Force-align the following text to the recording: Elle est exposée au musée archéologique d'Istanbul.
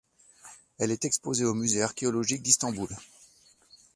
Elle 0.79 0.89
est 0.89 1.05
exposée 1.05 1.45
au 1.45 1.53
musée 1.53 1.83
archéologique 1.83 2.41
d'Istanbul. 2.41 2.87